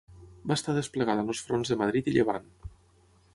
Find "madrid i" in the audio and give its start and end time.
1.83-2.15